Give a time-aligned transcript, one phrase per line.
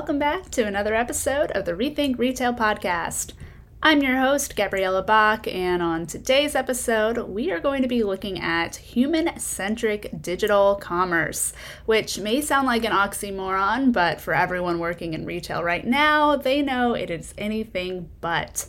[0.00, 3.34] welcome back to another episode of the Rethink Retail Podcast.
[3.82, 8.40] I'm your host, Gabriella Bach, and on today's episode, we are going to be looking
[8.40, 11.52] at human centric digital commerce,
[11.84, 16.62] which may sound like an oxymoron, but for everyone working in retail right now, they
[16.62, 18.68] know it is anything but.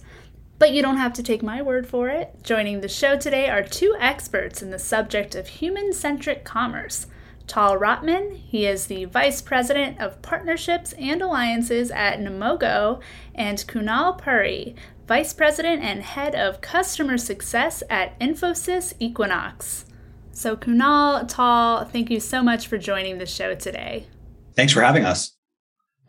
[0.59, 2.43] But you don't have to take my word for it.
[2.43, 7.07] Joining the show today are two experts in the subject of human centric commerce.
[7.51, 8.37] Tal Rotman.
[8.37, 13.01] He is the Vice President of Partnerships and Alliances at Namogoo,
[13.35, 14.73] and Kunal Puri,
[15.05, 19.83] Vice President and Head of Customer Success at Infosys Equinox.
[20.31, 24.07] So, Kunal, Tal, thank you so much for joining the show today.
[24.55, 25.35] Thanks for having us.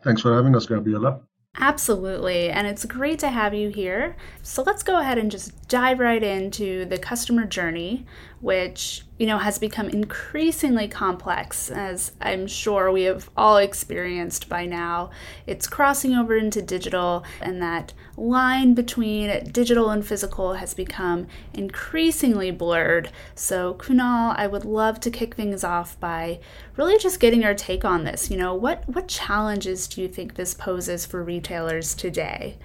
[0.01, 1.23] Thanks for having us, Gabriella.
[1.59, 4.15] Absolutely, and it's great to have you here.
[4.41, 8.07] So let's go ahead and just dive right into the customer journey,
[8.43, 14.65] which you know, has become increasingly complex, as I'm sure we have all experienced by
[14.65, 15.11] now.
[15.47, 22.51] It's crossing over into digital, and that line between digital and physical has become increasingly
[22.51, 23.11] blurred.
[23.33, 26.41] So, Kunal, I would love to kick things off by
[26.75, 28.29] really just getting your take on this.
[28.29, 32.57] You know, what, what challenges do you think this poses for retailers today?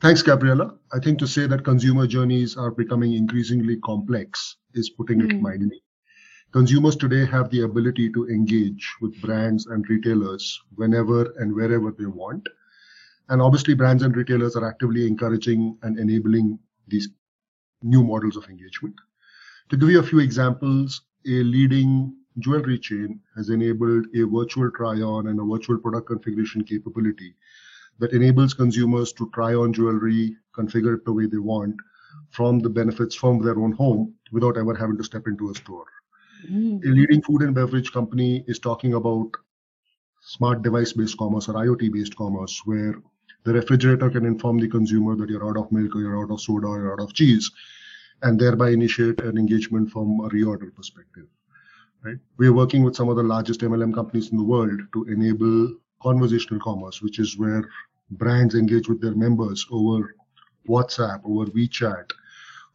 [0.00, 0.74] Thanks, Gabriella.
[0.92, 5.32] I think to say that consumer journeys are becoming increasingly complex is putting mm.
[5.32, 5.82] it mildly.
[6.52, 12.06] Consumers today have the ability to engage with brands and retailers whenever and wherever they
[12.06, 12.48] want.
[13.28, 17.08] And obviously, brands and retailers are actively encouraging and enabling these
[17.82, 18.94] new models of engagement.
[19.70, 25.00] To give you a few examples, a leading jewelry chain has enabled a virtual try
[25.00, 27.34] on and a virtual product configuration capability
[27.98, 31.74] that enables consumers to try on jewelry, configure it the way they want
[32.30, 35.86] from the benefits from their own home without ever having to step into a store.
[36.50, 36.84] Mm.
[36.84, 39.30] A leading food and beverage company is talking about
[40.20, 42.94] smart device based commerce or IoT based commerce, where
[43.44, 46.40] the refrigerator can inform the consumer that you're out of milk or you're out of
[46.40, 47.50] soda or you're out of cheese,
[48.22, 51.26] and thereby initiate an engagement from a reorder perspective.
[52.02, 52.18] Right?
[52.36, 55.74] We are working with some of the largest MLM companies in the world to enable
[56.02, 57.64] conversational commerce, which is where
[58.10, 60.14] brands engage with their members over
[60.66, 62.10] WhatsApp, over WeChat,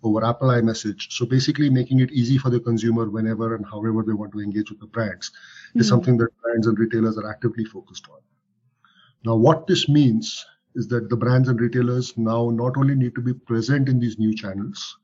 [0.04, 1.12] over Apple iMessage.
[1.12, 4.70] So basically making it easy for the consumer whenever and however they want to engage
[4.70, 5.80] with the brands mm-hmm.
[5.80, 8.20] is something that brands and retailers are actively focused on.
[9.24, 13.22] Now, what this means is that the brands and retailers now not only need to
[13.22, 14.98] be present in these new channels,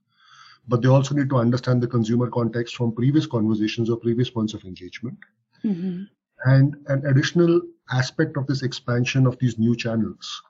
[0.68, 4.54] but they also need to understand the consumer context from previous conversations or previous points
[4.54, 5.18] of engagement.
[5.64, 6.04] Mm-hmm.
[6.46, 7.62] And an additional
[7.92, 10.42] aspect of this expansion of these new channels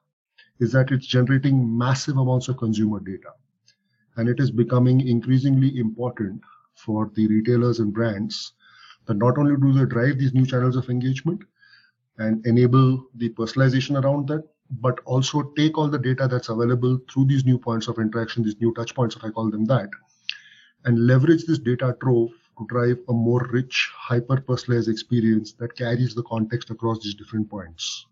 [0.59, 3.29] is that it's generating massive amounts of consumer data.
[4.15, 6.41] And it is becoming increasingly important
[6.75, 8.53] for the retailers and brands
[9.05, 11.43] that not only do they drive these new channels of engagement
[12.17, 14.43] and enable the personalization around that,
[14.81, 18.59] but also take all the data that's available through these new points of interaction, these
[18.59, 19.89] new touch points, if I call them that,
[20.85, 26.15] and leverage this data trove to drive a more rich, hyper personalized experience that carries
[26.15, 28.07] the context across these different points.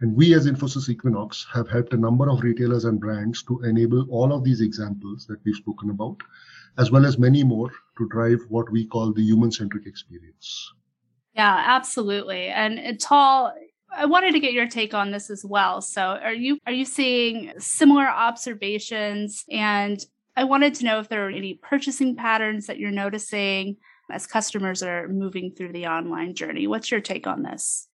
[0.00, 4.06] And we as Infosys Equinox have helped a number of retailers and brands to enable
[4.10, 6.16] all of these examples that we've spoken about,
[6.78, 10.72] as well as many more to drive what we call the human centric experience.
[11.34, 12.46] Yeah, absolutely.
[12.46, 13.54] And uh, Tal,
[13.96, 15.80] I wanted to get your take on this as well.
[15.80, 20.04] So, are you are you seeing similar observations and
[20.36, 23.76] I wanted to know if there are any purchasing patterns that you're noticing
[24.10, 26.66] as customers are moving through the online journey.
[26.66, 27.88] What's your take on this?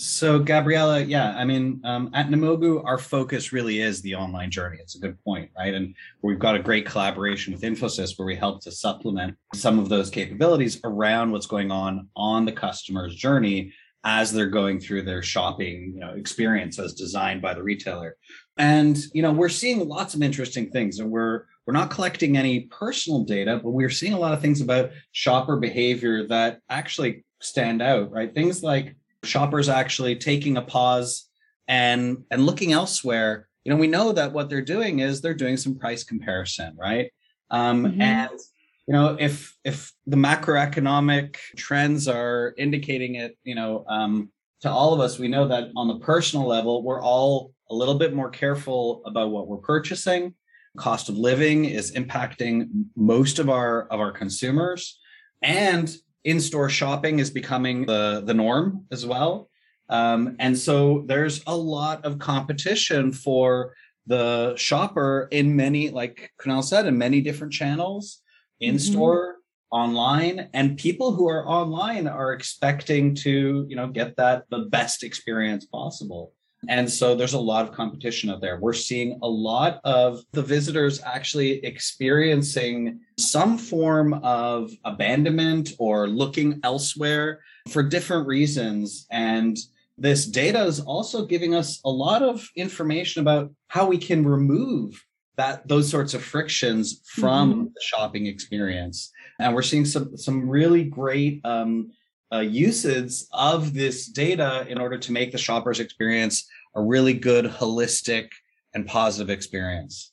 [0.00, 4.78] So, Gabriella, yeah, I mean, um, at Namogoo, our focus really is the online journey.
[4.80, 5.74] It's a good point, right?
[5.74, 5.92] And
[6.22, 10.08] we've got a great collaboration with Infosys where we help to supplement some of those
[10.08, 13.72] capabilities around what's going on on the customer's journey
[14.04, 18.16] as they're going through their shopping you know, experience as designed by the retailer.
[18.56, 22.60] And you know, we're seeing lots of interesting things, and we're we're not collecting any
[22.70, 27.82] personal data, but we're seeing a lot of things about shopper behavior that actually stand
[27.82, 28.32] out, right?
[28.32, 28.94] Things like
[29.24, 31.28] shoppers actually taking a pause
[31.66, 33.48] and and looking elsewhere.
[33.64, 37.10] You know we know that what they're doing is they're doing some price comparison right?
[37.50, 38.00] Um, mm-hmm.
[38.00, 38.38] and
[38.86, 44.30] you know if if the macroeconomic trends are indicating it you know um,
[44.60, 47.94] to all of us we know that on the personal level we're all a little
[47.94, 50.34] bit more careful about what we're purchasing.
[50.76, 54.98] Cost of living is impacting most of our of our consumers.
[55.42, 55.94] And
[56.24, 59.48] in-store shopping is becoming the, the norm as well.
[59.88, 63.74] Um, and so there's a lot of competition for
[64.06, 68.20] the shopper in many, like Kunal said, in many different channels,
[68.60, 69.38] in store,
[69.70, 75.02] online and people who are online are expecting to you know get that the best
[75.02, 76.32] experience possible
[76.66, 78.58] and so there's a lot of competition out there.
[78.58, 86.58] We're seeing a lot of the visitors actually experiencing some form of abandonment or looking
[86.64, 87.40] elsewhere
[87.70, 89.06] for different reasons.
[89.10, 89.56] And
[89.96, 95.04] this data is also giving us a lot of information about how we can remove
[95.36, 97.64] that those sorts of frictions from mm-hmm.
[97.64, 99.12] the shopping experience.
[99.38, 101.92] And we're seeing some some really great um,
[102.32, 107.44] uh, uses of this data in order to make the shopper's experience a really good
[107.44, 108.28] holistic
[108.74, 110.12] and positive experience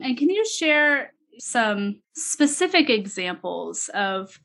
[0.00, 4.38] and can you share some specific examples of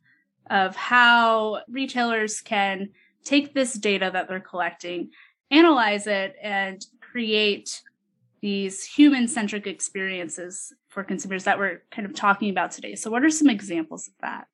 [0.50, 2.90] of how retailers can
[3.24, 5.10] take this data that they're collecting
[5.52, 7.82] analyze it and create
[8.42, 12.96] these human centric experiences for consumers that we're kind of talking about today.
[12.96, 14.48] So, what are some examples of that?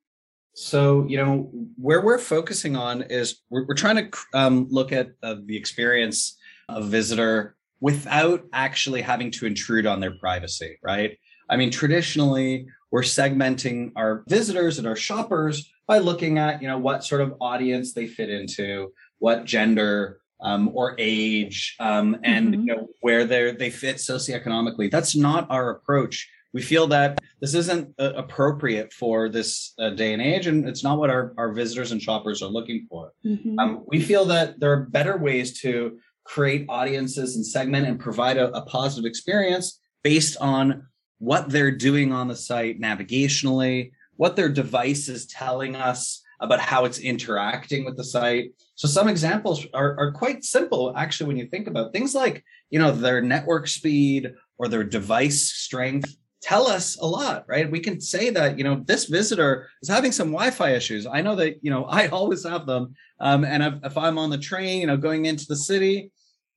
[0.61, 5.11] So, you know, where we're focusing on is we're, we're trying to um, look at
[5.23, 11.17] uh, the experience of visitor without actually having to intrude on their privacy, right?
[11.49, 16.77] I mean, traditionally, we're segmenting our visitors and our shoppers by looking at, you know,
[16.77, 22.61] what sort of audience they fit into, what gender, um, or age um, and mm-hmm.
[22.61, 24.91] you know, where they they fit socioeconomically.
[24.91, 26.29] That's not our approach.
[26.53, 30.83] We feel that this isn't uh, appropriate for this uh, day and age, and it's
[30.83, 33.13] not what our, our visitors and shoppers are looking for.
[33.25, 33.59] Mm-hmm.
[33.59, 38.37] Um, we feel that there are better ways to create audiences and segment and provide
[38.37, 40.87] a, a positive experience based on
[41.19, 46.85] what they're doing on the site navigationally, what their device is telling us about how
[46.85, 48.51] it's interacting with the site.
[48.75, 52.79] So some examples are, are quite simple, actually, when you think about things like, you
[52.79, 57.69] know, their network speed or their device strength tell us a lot, right?
[57.69, 61.05] We can say that, you know, this visitor is having some Wi-Fi issues.
[61.05, 62.95] I know that, you know, I always have them.
[63.19, 66.11] Um, and if, if I'm on the train, you know, going into the city,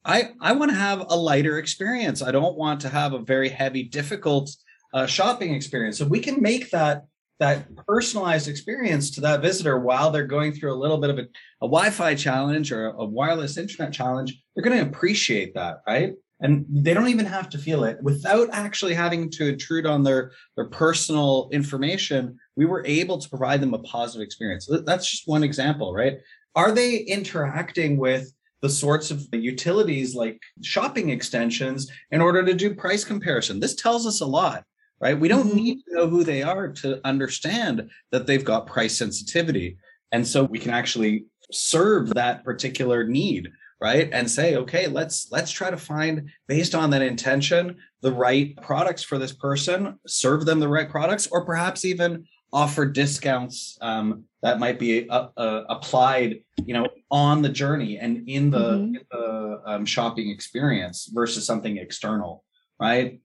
[0.05, 2.23] I, I want to have a lighter experience.
[2.23, 4.51] I don't want to have a very heavy, difficult
[4.95, 5.99] uh, shopping experience.
[5.99, 7.05] So we can make that
[7.39, 11.23] that personalized experience to that visitor while they're going through a little bit of a,
[11.23, 16.13] a Wi-Fi challenge or a, a wireless internet challenge, they're going to appreciate that, right?
[16.43, 20.33] And they don't even have to feel it without actually having to intrude on their,
[20.57, 22.39] their personal information.
[22.57, 24.69] We were able to provide them a positive experience.
[24.85, 26.19] That's just one example, right?
[26.55, 32.75] Are they interacting with the sorts of utilities like shopping extensions in order to do
[32.75, 33.61] price comparison?
[33.61, 34.65] This tells us a lot
[35.03, 35.19] right?
[35.19, 35.57] We don't mm-hmm.
[35.57, 39.77] need to know who they are to understand that they've got price sensitivity.
[40.13, 43.51] And so we can actually serve that particular need,
[43.83, 44.09] right?
[44.13, 49.03] And say, okay, let's let's try to find based on that intention the right products
[49.03, 54.61] for this person, serve them the right products, or perhaps even offer discounts um, that
[54.61, 58.95] might be uh, uh, applied, you know, on the journey and in the, mm-hmm.
[58.95, 62.45] in the um, shopping experience versus something external,
[62.79, 63.21] right?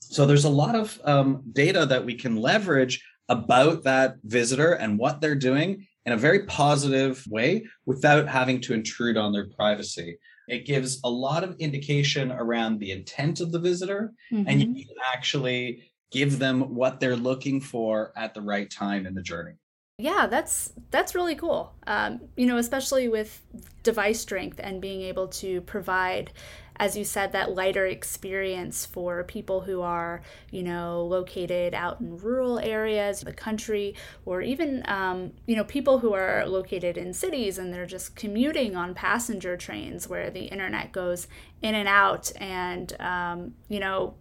[0.00, 4.98] So there's a lot of um, data that we can leverage about that visitor and
[4.98, 10.18] what they're doing in a very positive way without having to intrude on their privacy.
[10.48, 14.48] It gives a lot of indication around the intent of the visitor, mm-hmm.
[14.48, 14.76] and you mm-hmm.
[14.76, 19.54] can actually give them what they're looking for at the right time in the journey.
[19.98, 21.72] Yeah, that's that's really cool.
[21.86, 23.40] Um, you know, especially with
[23.84, 26.32] device strength and being able to provide
[26.76, 32.18] as you said, that lighter experience for people who are, you know, located out in
[32.18, 37.58] rural areas, the country, or even, um, you know, people who are located in cities
[37.58, 41.28] and they're just commuting on passenger trains where the internet goes
[41.62, 42.32] in and out.
[42.40, 44.14] And, um, you know,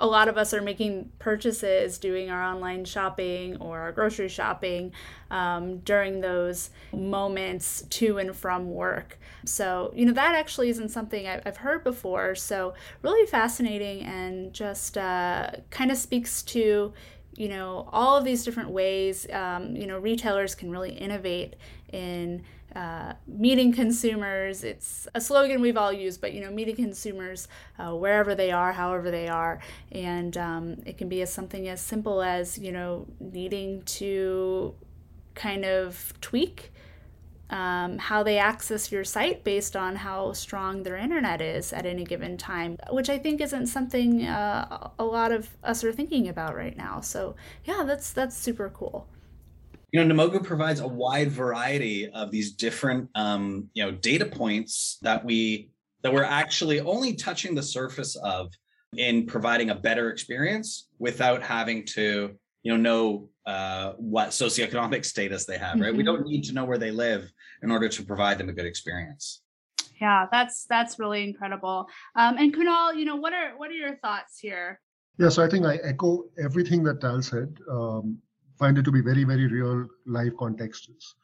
[0.00, 4.92] a lot of us are making purchases, doing our online shopping or our grocery shopping
[5.30, 9.18] um, during those moments to and from work.
[9.44, 12.34] So, you know, that actually isn't something I've heard before.
[12.34, 16.92] So, really fascinating and just uh, kind of speaks to,
[17.36, 21.56] you know, all of these different ways, um, you know, retailers can really innovate
[21.92, 22.42] in
[22.76, 24.62] uh, meeting consumers.
[24.62, 28.72] It's a slogan we've all used, but you know, meeting consumers uh, wherever they are,
[28.72, 33.06] however they are, and um, it can be as something as simple as you know
[33.18, 34.74] needing to
[35.34, 36.70] kind of tweak
[37.48, 42.04] um, how they access your site based on how strong their internet is at any
[42.04, 46.54] given time, which I think isn't something uh, a lot of us are thinking about
[46.54, 47.00] right now.
[47.00, 49.08] So yeah, that's that's super cool
[49.92, 54.98] you know Namogoo provides a wide variety of these different um, you know data points
[55.02, 55.70] that we
[56.02, 58.52] that we're actually only touching the surface of
[58.96, 65.44] in providing a better experience without having to you know know uh, what socioeconomic status
[65.44, 65.90] they have, right?
[65.90, 65.98] Mm-hmm.
[65.98, 67.30] We don't need to know where they live
[67.62, 69.42] in order to provide them a good experience.
[70.00, 71.86] Yeah, that's that's really incredible.
[72.16, 74.80] Um, and Kunal, you know, what are what are your thoughts here?
[75.18, 77.56] Yeah, so I think I echo everything that Tal said.
[77.70, 78.18] Um,
[78.58, 81.14] find it to be very, very real live contexts.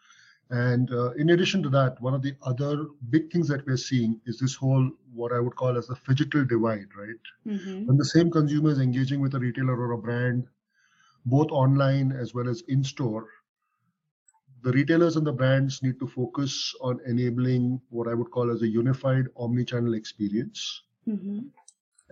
[0.51, 4.21] And uh, in addition to that, one of the other big things that we're seeing
[4.27, 7.23] is this whole what I would call as the phygital divide, right?
[7.47, 7.87] Mm-hmm.
[7.87, 10.47] When the same consumer is engaging with a retailer or a brand,
[11.25, 13.29] both online as well as in store,
[14.63, 18.63] the retailers and the brands need to focus on enabling what I would call as
[18.63, 20.83] a unified omni-channel experience.
[21.09, 21.49] Mm-hmm.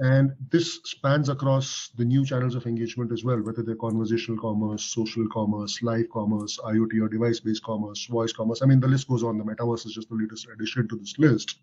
[0.01, 4.83] And this spans across the new channels of engagement as well, whether they're conversational commerce,
[4.83, 8.63] social commerce, live commerce, IoT or device based commerce, voice commerce.
[8.63, 9.37] I mean, the list goes on.
[9.37, 11.59] The metaverse is just the latest addition to this list.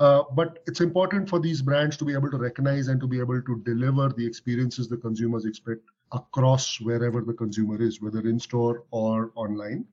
[0.00, 3.20] Uh, but it's important for these brands to be able to recognize and to be
[3.20, 8.40] able to deliver the experiences the consumers expect across wherever the consumer is, whether in
[8.40, 9.84] store or online.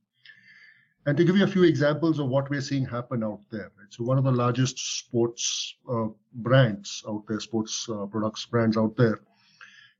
[1.08, 3.92] And to give you a few examples of what we're seeing happen out there, right?
[3.92, 8.96] so one of the largest sports uh, brands out there, sports uh, products brands out
[8.96, 9.20] there,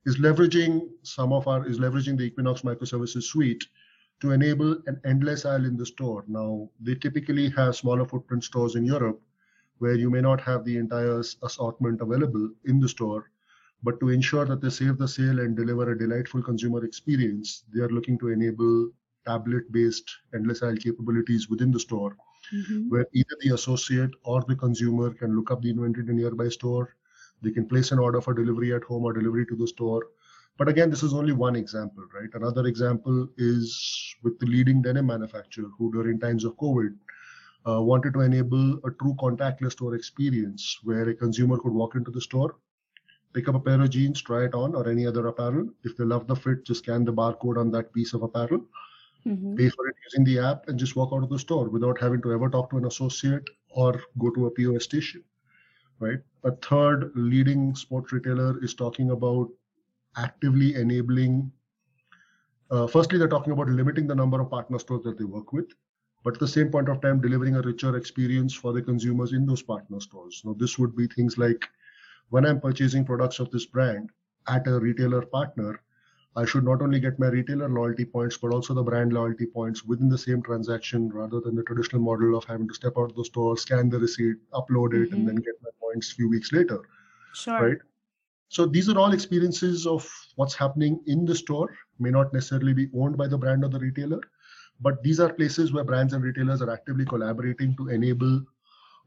[0.04, 3.64] is leveraging some of our is leveraging the Equinox microservices suite
[4.20, 6.24] to enable an endless aisle in the store.
[6.26, 9.20] Now they typically have smaller footprint stores in Europe,
[9.78, 13.30] where you may not have the entire assortment available in the store.
[13.82, 17.80] But to ensure that they save the sale and deliver a delightful consumer experience, they
[17.80, 18.90] are looking to enable
[19.26, 22.16] tablet-based endless aisle capabilities within the store,
[22.54, 22.88] mm-hmm.
[22.88, 26.48] where either the associate or the consumer can look up the inventory in a nearby
[26.48, 26.96] store.
[27.42, 30.02] They can place an order for delivery at home or delivery to the store.
[30.58, 32.30] But again, this is only one example, right?
[32.32, 36.94] Another example is with the leading denim manufacturer who, during times of COVID,
[37.68, 42.10] uh, wanted to enable a true contactless store experience where a consumer could walk into
[42.10, 42.56] the store,
[43.34, 45.68] pick up a pair of jeans, try it on, or any other apparel.
[45.84, 48.64] If they love the fit, just scan the barcode on that piece of apparel
[49.26, 49.56] mm-hmm.
[49.56, 52.22] pay for it using the app, and just walk out of the store without having
[52.22, 55.22] to ever talk to an associate or go to a POS station.
[55.98, 56.18] Right.
[56.44, 59.48] A third leading sports retailer is talking about
[60.16, 61.50] actively enabling.
[62.70, 65.72] Uh, firstly, they're talking about limiting the number of partner stores that they work with,
[66.22, 69.46] but at the same point of time, delivering a richer experience for the consumers in
[69.46, 70.42] those partner stores.
[70.44, 71.64] Now, this would be things like
[72.28, 74.10] when I'm purchasing products of this brand
[74.48, 75.80] at a retailer partner,
[76.36, 79.84] I should not only get my retailer loyalty points, but also the brand loyalty points
[79.84, 83.16] within the same transaction rather than the traditional model of having to step out of
[83.16, 85.14] the store, scan the receipt, upload it, mm-hmm.
[85.14, 86.80] and then get my points a few weeks later.
[87.32, 87.68] Sure.
[87.68, 87.78] Right.
[88.48, 92.88] So these are all experiences of what's happening in the store, may not necessarily be
[92.94, 94.20] owned by the brand or the retailer,
[94.80, 98.44] but these are places where brands and retailers are actively collaborating to enable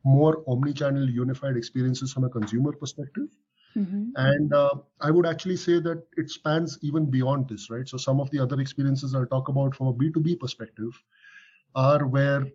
[0.04, 3.28] more omni-channel unified experiences from a consumer perspective
[3.78, 4.10] Mm-hmm.
[4.16, 7.88] And uh, I would actually say that it spans even beyond this, right?
[7.88, 10.92] So some of the other experiences I'll talk about from a B2B perspective
[11.76, 12.46] are where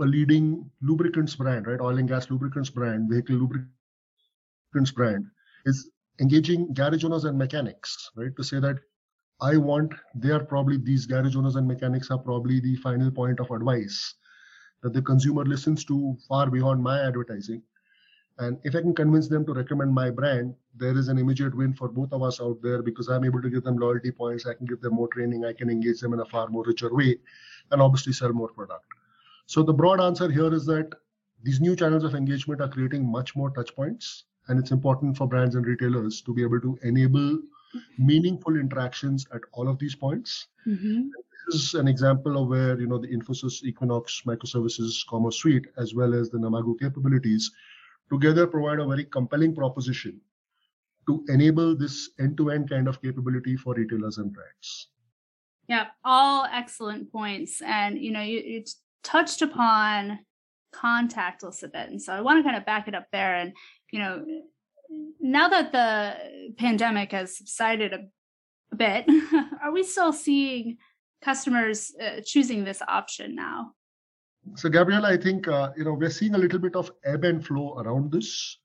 [0.00, 4.16] a leading lubricants brand, right, oil and gas lubricants brand, vehicle lubricants brand,
[4.60, 4.90] is
[5.42, 8.30] engaging garage owners and mechanics, right, to say that
[9.06, 9.50] I want,
[10.14, 14.14] they are probably, these garage owners and mechanics are probably the final point of advice
[14.82, 17.62] that the consumer listens to far beyond my advertising
[18.38, 21.72] and if I can convince them to recommend my brand, there is an immediate win
[21.72, 24.44] for both of us out there because I'm able to give them loyalty points.
[24.44, 25.44] I can give them more training.
[25.44, 27.16] I can engage them in a far more richer way
[27.70, 28.86] and obviously sell more product.
[29.46, 30.94] So the broad answer here is that
[31.44, 34.24] these new channels of engagement are creating much more touch points.
[34.48, 37.38] And it's important for brands and retailers to be able to enable
[37.98, 40.48] meaningful interactions at all of these points.
[40.66, 41.08] Mm-hmm.
[41.46, 45.94] This is an example of where you know the Infosys Equinox microservices commerce suite as
[45.94, 47.50] well as the Namogoo capabilities
[48.10, 50.20] together provide a very compelling proposition
[51.06, 54.88] to enable this end-to-end kind of capability for retailers and brands.
[55.68, 57.60] Yeah, all excellent points.
[57.62, 58.64] And you know, you, you
[59.02, 60.20] touched upon
[60.74, 61.90] contactless a bit.
[61.90, 63.36] And so I want to kind of back it up there.
[63.36, 63.52] And,
[63.92, 64.24] you know,
[65.20, 68.06] now that the pandemic has subsided a,
[68.72, 69.06] a bit,
[69.62, 70.78] are we still seeing
[71.22, 73.72] customers uh, choosing this option now?
[74.54, 77.44] So, Gabriella, I think uh, you know we're seeing a little bit of ebb and
[77.44, 78.58] flow around this.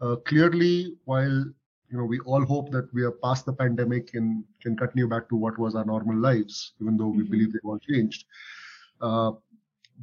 [0.00, 1.44] Uh, clearly, while
[1.90, 5.28] you know we all hope that we are past the pandemic and can continue back
[5.28, 7.32] to what was our normal lives, even though we mm-hmm.
[7.32, 8.24] believe they've all changed.
[9.00, 9.32] Uh,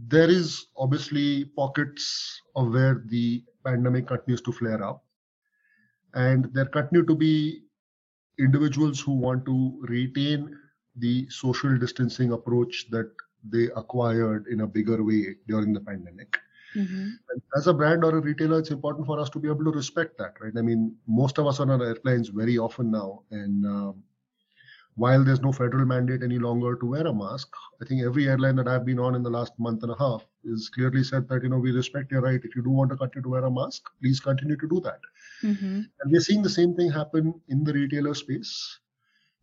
[0.07, 5.05] there is obviously pockets of where the pandemic continues to flare up,
[6.13, 7.62] and there continue to be
[8.38, 10.53] individuals who want to retain
[10.98, 13.10] the social distancing approach that
[13.50, 16.38] they acquired in a bigger way during the pandemic.
[16.75, 17.12] Mm-hmm.
[17.56, 20.18] as a brand or a retailer, it's important for us to be able to respect
[20.18, 20.52] that, right?
[20.58, 24.04] I mean, most of us are on our airplanes very often now, and um,
[24.96, 27.50] while there's no federal mandate any longer to wear a mask,
[27.82, 30.25] I think every airline that I've been on in the last month and a half
[30.44, 32.40] is clearly said that you know we respect your right.
[32.44, 35.00] If you do want to continue to wear a mask, please continue to do that.
[35.44, 35.82] Mm-hmm.
[36.02, 38.80] And we're seeing the same thing happen in the retailer space.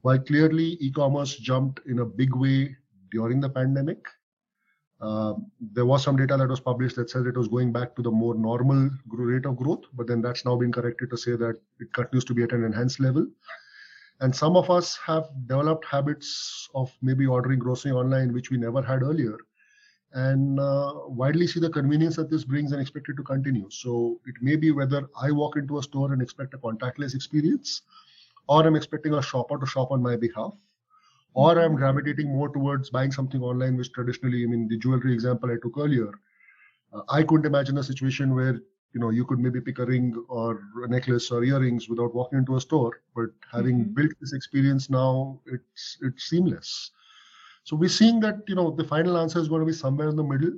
[0.01, 2.77] While clearly e-commerce jumped in a big way
[3.13, 4.05] during the pandemic,
[5.01, 5.35] uh,
[5.73, 8.11] there was some data that was published that said it was going back to the
[8.11, 11.93] more normal rate of growth, but then that's now been corrected to say that it
[11.93, 13.27] continues to be at an enhanced level.
[14.21, 18.81] And some of us have developed habits of maybe ordering grocery online, which we never
[18.81, 19.37] had earlier,
[20.13, 23.69] and uh, widely see the convenience that this brings and expect it to continue.
[23.71, 27.83] So it may be whether I walk into a store and expect a contactless experience,
[28.49, 30.55] or I'm expecting a shopper to shop on my behalf,
[31.35, 35.51] or I'm gravitating more towards buying something online, which traditionally, I mean, the jewelry example
[35.51, 36.11] I took earlier,
[36.93, 38.61] uh, I couldn't imagine a situation where
[38.93, 42.39] you know you could maybe pick a ring or a necklace or earrings without walking
[42.39, 43.95] into a store but having mm-hmm.
[43.95, 46.91] built this experience now it's it's seamless.
[47.65, 50.17] So we're seeing that you know the final answer is going to be somewhere in
[50.17, 50.53] the middle.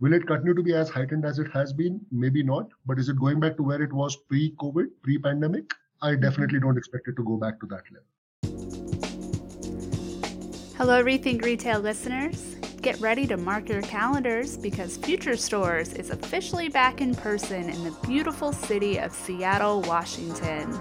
[0.00, 2.00] Will it continue to be as heightened as it has been?
[2.10, 2.68] Maybe not.
[2.84, 5.72] But is it going back to where it was pre-covid pre-pandemic?
[6.02, 6.20] I mm-hmm.
[6.20, 8.13] definitely don't expect it to go back to that level
[10.76, 12.54] hello rethink retail listeners
[12.84, 17.82] Get ready to mark your calendars because Future Stores is officially back in person in
[17.82, 20.78] the beautiful city of Seattle, Washington.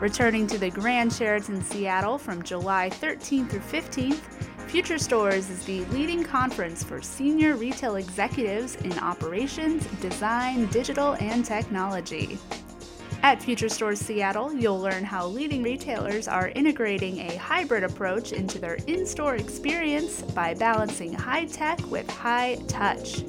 [0.00, 4.22] Returning to the Grand Sheraton Seattle from July 13th through 15th,
[4.70, 11.44] Future Stores is the leading conference for senior retail executives in operations, design, digital, and
[11.44, 12.38] technology.
[13.22, 18.58] At Future Stores Seattle, you'll learn how leading retailers are integrating a hybrid approach into
[18.58, 23.22] their in store experience by balancing high tech with high touch.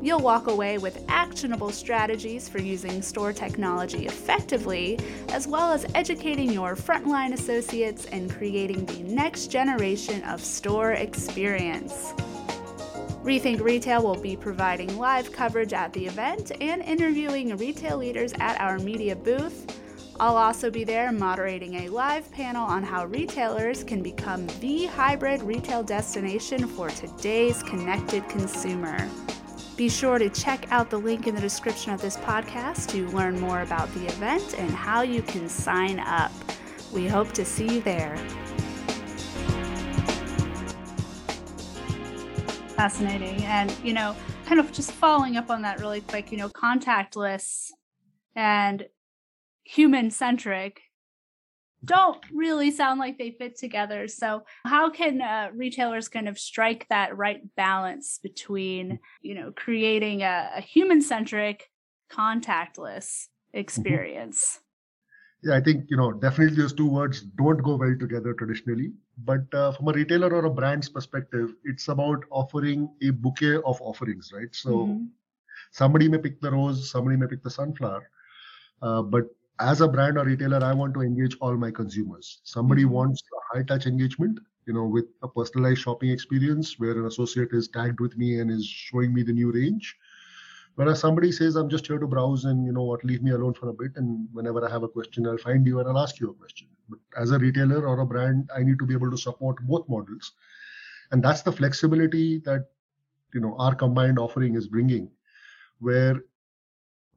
[0.00, 4.98] You'll walk away with actionable strategies for using store technology effectively,
[5.28, 12.12] as well as educating your frontline associates and creating the next generation of store experience.
[13.22, 18.60] Rethink Retail will be providing live coverage at the event and interviewing retail leaders at
[18.60, 19.80] our media booth.
[20.18, 25.40] I'll also be there moderating a live panel on how retailers can become the hybrid
[25.42, 29.08] retail destination for today's connected consumer.
[29.76, 33.38] Be sure to check out the link in the description of this podcast to learn
[33.38, 36.32] more about the event and how you can sign up.
[36.92, 38.18] We hope to see you there.
[42.82, 43.44] Fascinating.
[43.44, 47.68] And, you know, kind of just following up on that really quick, you know, contactless
[48.34, 48.84] and
[49.62, 50.80] human centric
[51.84, 54.08] don't really sound like they fit together.
[54.08, 60.22] So, how can uh, retailers kind of strike that right balance between, you know, creating
[60.22, 61.70] a, a human centric,
[62.10, 63.60] contactless mm-hmm.
[63.60, 64.58] experience?
[65.42, 68.92] Yeah, I think you know definitely those two words don't go well together traditionally.
[69.18, 73.80] But uh, from a retailer or a brand's perspective, it's about offering a bouquet of
[73.82, 74.54] offerings, right?
[74.54, 75.04] So mm-hmm.
[75.72, 78.08] somebody may pick the rose, somebody may pick the sunflower,
[78.82, 79.24] uh, but
[79.60, 82.40] as a brand or retailer, I want to engage all my consumers.
[82.44, 82.92] Somebody mm-hmm.
[82.92, 87.50] wants a high touch engagement, you know, with a personalized shopping experience where an associate
[87.52, 89.96] is tagged with me and is showing me the new range.
[90.74, 93.54] Whereas somebody says, I'm just here to browse and you know what, leave me alone
[93.54, 93.92] for a bit.
[93.96, 96.68] And whenever I have a question, I'll find you and I'll ask you a question.
[96.88, 99.86] But as a retailer or a brand, I need to be able to support both
[99.88, 100.32] models.
[101.10, 102.68] And that's the flexibility that
[103.34, 105.10] you know our combined offering is bringing,
[105.78, 106.22] where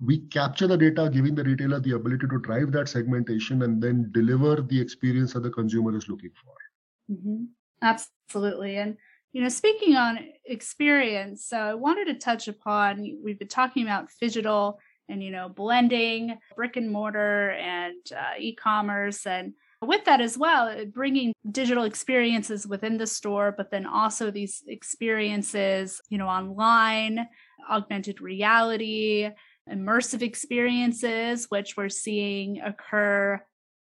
[0.01, 4.09] we capture the data, giving the retailer the ability to drive that segmentation and then
[4.11, 7.15] deliver the experience that the consumer is looking for.
[7.15, 7.45] Mm-hmm.
[7.81, 8.77] Absolutely.
[8.77, 8.97] And
[9.35, 14.07] you know, speaking on experience, so I wanted to touch upon we've been talking about
[14.21, 20.37] digital and you know blending brick and mortar and uh, e-commerce and with that as
[20.37, 27.27] well bringing digital experiences within the store but then also these experiences you know online
[27.69, 29.29] augmented reality
[29.69, 33.39] immersive experiences which we're seeing occur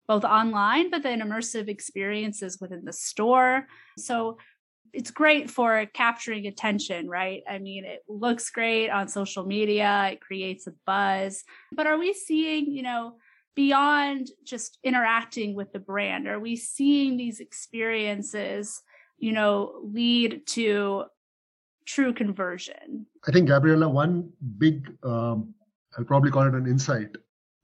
[0.08, 3.66] both online but then immersive experiences within the store.
[3.98, 4.38] So
[4.92, 7.42] it's great for capturing attention, right?
[7.48, 11.44] I mean, it looks great on social media, it creates a buzz.
[11.72, 13.16] But are we seeing, you know,
[13.54, 18.80] beyond just interacting with the brand, are we seeing these experiences,
[19.18, 21.04] you know, lead to
[21.86, 23.06] true conversion?
[23.26, 25.54] I think, Gabriella, one big, um,
[25.96, 27.16] I'll probably call it an insight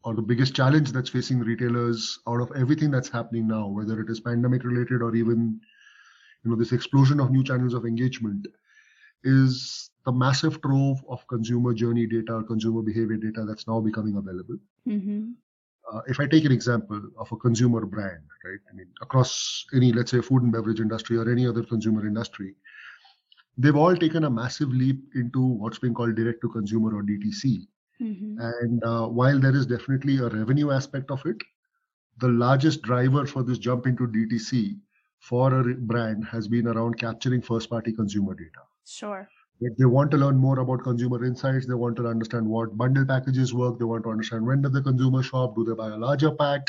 [0.03, 4.11] or the biggest challenge that's facing retailers out of everything that's happening now, whether it
[4.11, 5.61] is pandemic related or even
[6.45, 8.47] you know this explosion of new channels of engagement
[9.23, 14.59] is the massive trove of consumer journey data consumer behavior data that's now becoming available
[14.87, 15.31] mm-hmm.
[15.93, 18.59] uh, if I take an example of a consumer brand, right?
[18.71, 22.55] I mean, across any, let's say, food and beverage industry or any other consumer industry,
[23.59, 27.67] they've all taken a massive leap into what's being called direct to consumer or DTC.
[28.01, 28.41] Mm-hmm.
[28.41, 31.37] And uh, while there is definitely a revenue aspect of it,
[32.19, 34.77] the largest driver for this jump into DTC
[35.29, 38.63] for a brand has been around capturing first party consumer data.
[38.87, 39.27] Sure.
[39.61, 41.67] If They want to learn more about consumer insights.
[41.67, 43.79] They want to understand what bundle packages work.
[43.79, 45.55] They want to understand when does the consumer shop?
[45.57, 46.69] Do they buy a larger pack?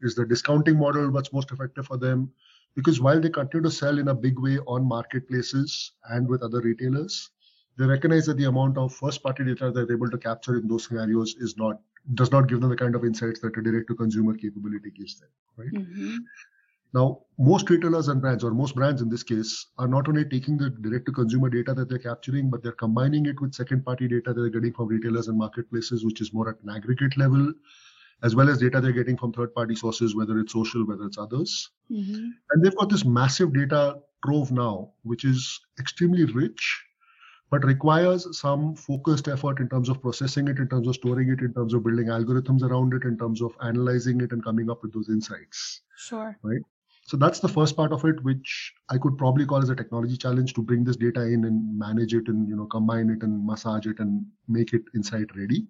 [0.00, 2.32] Is the discounting model what's most effective for them?
[2.74, 6.60] Because while they continue to sell in a big way on marketplaces and with other
[6.60, 7.30] retailers,
[7.76, 10.84] they recognize that the amount of first party data they're able to capture in those
[10.86, 11.80] scenarios is not
[12.14, 15.18] does not give them the kind of insights that a direct to consumer capability gives
[15.20, 16.16] them right mm-hmm.
[16.94, 20.56] Now, most retailers and brands, or most brands in this case, are not only taking
[20.56, 24.08] the direct to consumer data that they're capturing, but they're combining it with second party
[24.08, 27.52] data that they're getting from retailers and marketplaces, which is more at an aggregate level,
[28.22, 31.18] as well as data they're getting from third party sources, whether it's social, whether it's
[31.18, 31.70] others.
[31.90, 32.28] Mm-hmm.
[32.50, 36.84] And they've got this massive data trove now, which is extremely rich,
[37.50, 41.40] but requires some focused effort in terms of processing it, in terms of storing it,
[41.40, 44.82] in terms of building algorithms around it, in terms of analyzing it and coming up
[44.82, 45.82] with those insights.
[45.96, 46.36] Sure.
[46.42, 46.62] Right.
[47.08, 50.14] So that's the first part of it, which I could probably call as a technology
[50.14, 53.46] challenge to bring this data in and manage it and you know combine it and
[53.46, 55.66] massage it and make it insight ready.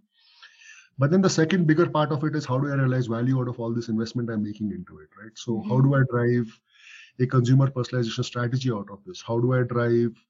[0.99, 3.47] But then the second bigger part of it is how do I realize value out
[3.47, 5.31] of all this investment I'm making into it, right?
[5.37, 5.69] So mm-hmm.
[5.69, 6.61] how do I drive
[7.21, 9.23] a consumer personalization strategy out of this?
[9.25, 10.21] How do I drive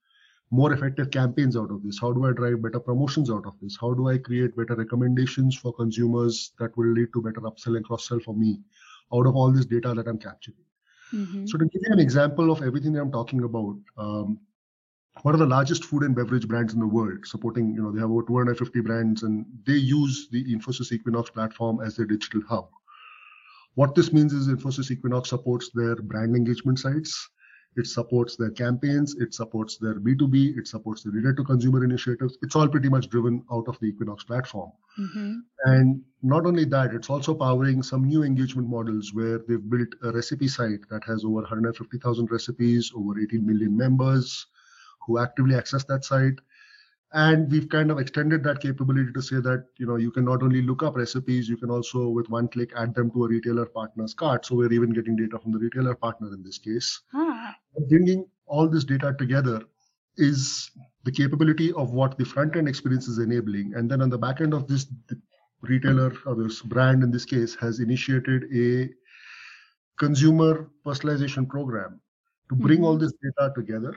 [0.51, 1.99] more effective campaigns out of this?
[1.99, 3.79] How do I drive better promotions out of this?
[3.81, 7.85] How do I create better recommendations for consumers that will lead to better upsell and
[7.87, 8.61] cross sell for me
[9.15, 10.68] out of all this data that I'm capturing?
[11.13, 11.47] Mm-hmm.
[11.47, 14.41] So to give you an example of everything that I'm talking about, um,
[15.23, 18.01] one of the largest food and beverage brands in the world, supporting, you know, they
[18.01, 22.69] have over 250 brands and they use the Infosys Equinox platform as their digital hub.
[23.75, 27.29] What this means is Infosys Equinox supports their brand engagement sites,
[27.79, 32.37] it supports their campaigns, it supports their B2B, it supports the direct to consumer initiatives.
[32.43, 34.73] It's all pretty much driven out of the Equinox platform.
[34.99, 35.35] Mm-hmm.
[35.65, 40.11] And not only that, it's also powering some new engagement models where they've built a
[40.11, 44.47] recipe site that has over 150,000 recipes, over 18 million members
[45.07, 46.39] who actively access that site
[47.13, 50.43] and we've kind of extended that capability to say that you know you can not
[50.43, 53.65] only look up recipes you can also with one click add them to a retailer
[53.65, 57.53] partner's cart so we're even getting data from the retailer partner in this case huh.
[57.89, 59.63] bringing all this data together
[60.19, 60.71] is
[61.05, 64.43] the capability of what the front end experience is enabling and then on the back
[64.43, 65.19] end of this the
[65.63, 68.89] retailer or this brand in this case has initiated a
[69.99, 72.01] consumer personalization program
[72.49, 72.85] to bring mm-hmm.
[72.85, 73.97] all this data together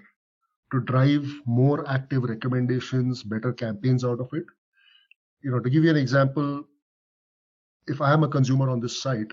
[0.72, 4.46] to drive more active recommendations, better campaigns out of it.
[5.42, 6.64] You know, to give you an example,
[7.88, 9.32] if I am a consumer on this site,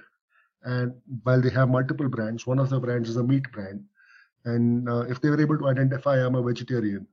[0.65, 3.85] and while they have multiple brands, one of the brands is a meat brand,
[4.45, 7.07] and uh, if they were able to identify I'm a vegetarian,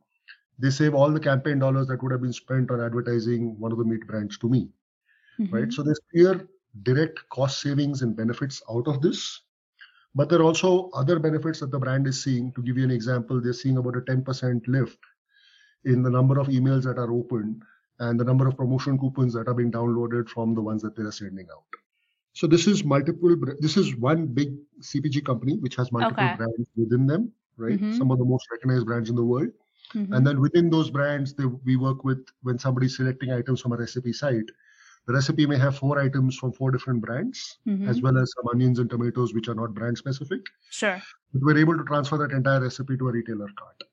[0.57, 3.77] they save all the campaign dollars that would have been spent on advertising one of
[3.77, 4.69] the meat brands to me,
[5.39, 5.53] mm-hmm.
[5.53, 5.71] right?
[5.71, 6.47] So there's clear
[6.83, 9.41] direct cost savings and benefits out of this
[10.15, 12.51] but there are also other benefits that the brand is seeing.
[12.53, 14.97] To give you an example, they're seeing about a 10% lift
[15.83, 17.61] in the number of emails that are opened
[17.99, 21.03] and the number of promotion coupons that are being downloaded from the ones that they
[21.03, 21.63] are sending out.
[22.33, 23.35] So this is multiple.
[23.59, 26.35] This is one big CPG company which has multiple okay.
[26.35, 27.73] brands within them, right?
[27.73, 27.97] Mm-hmm.
[27.97, 29.49] Some of the most recognized brands in the world.
[29.93, 30.13] Mm-hmm.
[30.13, 33.77] And then within those brands, they, we work with when somebody's selecting items from a
[33.77, 34.49] recipe site
[35.07, 37.87] the recipe may have four items from four different brands, mm-hmm.
[37.87, 40.41] as well as some onions and tomatoes, which are not brand specific.
[40.71, 41.01] Sure.
[41.33, 43.83] But we're able to transfer that entire recipe to a retailer cart.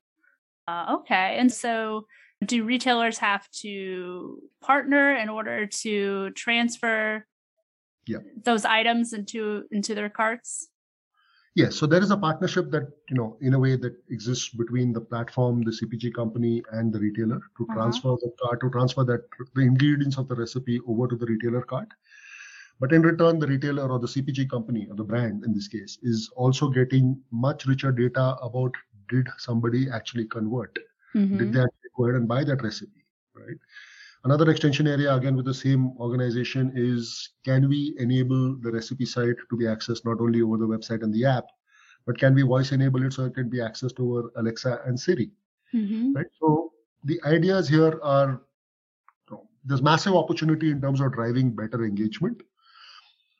[0.67, 1.37] Uh, okay.
[1.37, 2.07] And so,
[2.43, 7.25] do retailers have to partner in order to transfer
[8.07, 8.17] yeah.
[8.43, 10.69] those items into into their carts?
[11.55, 14.91] Yes, so there is a partnership that you know, in a way, that exists between
[14.91, 17.73] the platform, the CPG company, and the retailer to uh-huh.
[17.75, 19.21] transfer the cart, to transfer that
[19.53, 21.89] the ingredients of the recipe over to the retailer cart.
[22.79, 25.99] But in return, the retailer or the CPG company or the brand in this case
[26.01, 28.73] is also getting much richer data about
[29.09, 30.77] did somebody actually convert?
[31.13, 31.37] Mm-hmm.
[31.37, 33.05] Did they actually go ahead and buy that recipe?
[33.35, 33.57] Right.
[34.25, 39.35] Another extension area, again with the same organization, is can we enable the recipe site
[39.49, 41.45] to be accessed not only over the website and the app,
[42.05, 45.29] but can we voice enable it so it can be accessed over Alexa and Siri?
[45.73, 46.13] Mm-hmm.
[46.13, 46.25] Right.
[46.39, 46.71] So
[47.03, 48.41] the ideas here are
[49.65, 52.43] there's massive opportunity in terms of driving better engagement,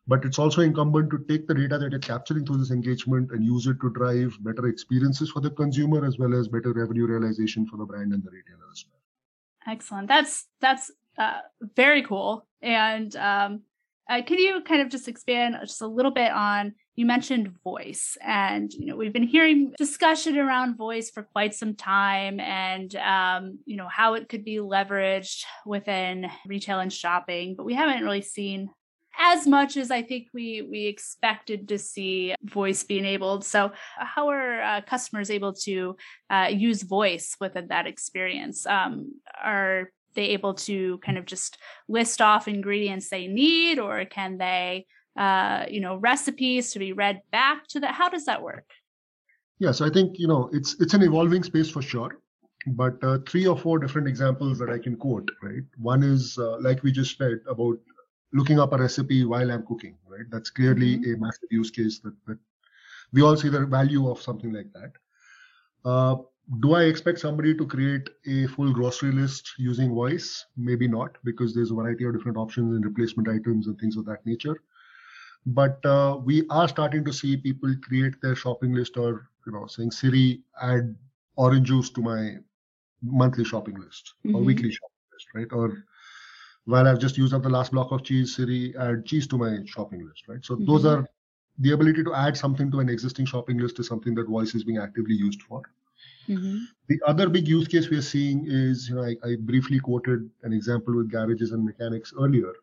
[0.08, 3.43] but it's also incumbent to take the data that you're capturing through this engagement and
[3.43, 7.65] use it to drive better experiences for the consumer as well as better revenue realization
[7.65, 9.03] for the brand and the retailer as well.
[9.67, 10.08] Excellent.
[10.08, 11.39] That's that's uh,
[11.76, 12.45] very cool.
[12.62, 13.62] And um,
[14.10, 16.73] Uh, can you kind of just expand just a little bit on?
[16.95, 21.73] You mentioned voice, and you know we've been hearing discussion around voice for quite some
[21.76, 27.65] time, and um, you know how it could be leveraged within retail and shopping, but
[27.65, 28.69] we haven't really seen
[29.17, 33.45] as much as I think we we expected to see voice be enabled.
[33.45, 35.95] So, how are uh, customers able to
[36.30, 38.65] uh, use voice within that experience?
[38.65, 44.38] Um, are they able to kind of just list off ingredients they need, or can
[44.38, 44.86] they,
[45.17, 47.93] uh, you know, recipes to be read back to that?
[47.93, 48.69] How does that work?
[49.60, 52.19] Yes, I think you know it's it's an evolving space for sure
[52.67, 55.63] but uh, three or four different examples that I can quote, right?
[55.78, 57.78] One is, uh, like we just said, about
[58.34, 60.26] looking up a recipe while I'm cooking, right?
[60.30, 61.13] That's clearly mm-hmm.
[61.13, 62.38] a massive use case that, that
[63.12, 64.91] we all see the value of something like that.
[65.86, 66.15] Uh,
[66.60, 70.46] do I expect somebody to create a full grocery list using voice?
[70.58, 74.06] Maybe not, because there's a variety of different options and replacement items and things of
[74.06, 74.62] that nature.
[75.46, 79.67] But uh, we are starting to see people create their shopping list or, you know,
[79.67, 80.96] saying, Siri, add
[81.36, 82.38] orange juice to my
[83.02, 84.36] monthly shopping list mm-hmm.
[84.36, 85.48] or weekly shopping list, right?
[85.52, 85.86] Or
[86.65, 89.60] while I've just used up the last block of cheese, Siri add cheese to my
[89.65, 90.43] shopping list, right?
[90.43, 90.65] So mm-hmm.
[90.65, 91.06] those are
[91.60, 94.63] the ability to add something to an existing shopping list is something that voice is
[94.63, 95.62] being actively used for.
[96.28, 96.58] Mm-hmm.
[96.88, 100.30] The other big use case we are seeing is, you know, I, I briefly quoted
[100.43, 102.54] an example with garages and mechanics earlier.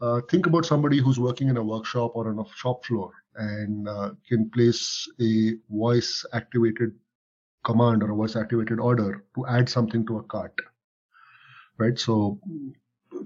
[0.00, 3.88] Uh, think about somebody who's working in a workshop or on a shop floor and
[3.88, 6.92] uh, can place a voice activated
[7.64, 10.54] command or a voice activated order to add something to a cart
[11.78, 12.38] right so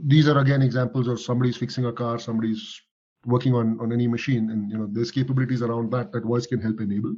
[0.07, 2.81] these are again examples of somebody's fixing a car, somebody's
[3.25, 6.61] working on, on any machine, and you know there's capabilities around that that voice can
[6.61, 7.15] help enable.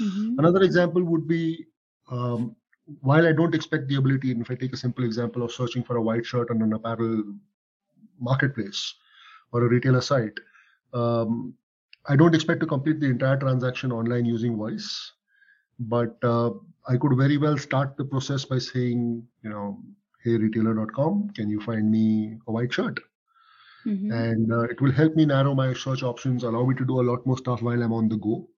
[0.00, 0.38] Mm-hmm.
[0.38, 1.66] Another example would be
[2.10, 2.54] um,
[3.00, 5.82] while I don't expect the ability, and if I take a simple example of searching
[5.82, 7.24] for a white shirt on an apparel
[8.20, 8.94] marketplace
[9.52, 10.38] or a retailer site,
[10.94, 11.54] um,
[12.06, 15.12] I don't expect to complete the entire transaction online using voice,
[15.80, 16.50] but uh,
[16.88, 19.82] I could very well start the process by saying, you know,
[20.24, 23.00] heyretailer.com, can you find me a white shirt?
[23.86, 24.12] Mm-hmm.
[24.12, 27.06] And uh, it will help me narrow my search options, allow me to do a
[27.08, 28.48] lot more stuff while I'm on the go,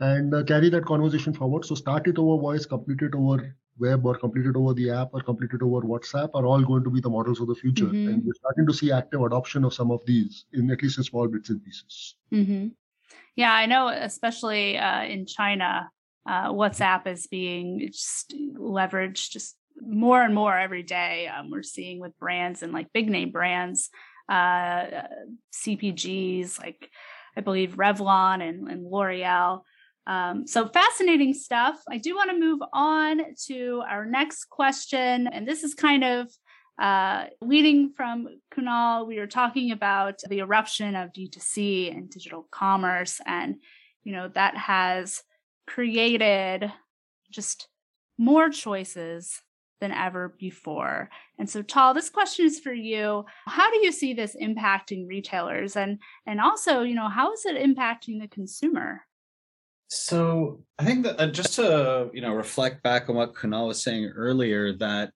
[0.00, 1.64] and uh, carry that conversation forward.
[1.64, 5.10] So start it over voice, complete it over web, or complete it over the app,
[5.12, 7.86] or complete it over WhatsApp are all going to be the models of the future.
[7.86, 8.08] Mm-hmm.
[8.08, 11.04] And we're starting to see active adoption of some of these, in at least in
[11.04, 12.16] small bits and pieces.
[12.32, 12.68] Mm-hmm.
[13.36, 15.90] Yeah, I know, especially uh, in China,
[16.26, 22.00] uh, WhatsApp is being just leveraged just more and more every day um, we're seeing
[22.00, 23.90] with brands and like big name brands
[24.28, 25.02] uh,
[25.52, 26.90] cpgs like
[27.36, 29.62] i believe revlon and, and l'oreal.
[30.06, 31.76] Um, so fascinating stuff.
[31.88, 36.28] I do want to move on to our next question and this is kind of
[36.80, 39.06] uh, leading from kunal.
[39.06, 43.56] We were talking about the eruption of d2c and digital commerce and
[44.02, 45.22] you know that has
[45.66, 46.72] created
[47.30, 47.68] just
[48.18, 49.40] more choices
[49.80, 51.10] than ever before.
[51.38, 53.24] And so Tal, this question is for you.
[53.46, 57.56] How do you see this impacting retailers and and also, you know, how is it
[57.56, 59.02] impacting the consumer?
[59.88, 63.82] So I think that uh, just to you know reflect back on what Kunal was
[63.82, 65.10] saying earlier, that